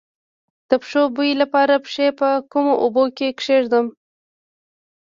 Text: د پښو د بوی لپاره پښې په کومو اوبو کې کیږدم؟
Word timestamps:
د 0.69 0.71
پښو 0.81 1.03
د 1.09 1.11
بوی 1.15 1.31
لپاره 1.41 1.73
پښې 1.85 2.07
په 2.19 2.29
کومو 2.51 2.73
اوبو 2.83 3.03
کې 3.17 3.27
کیږدم؟ 3.41 3.85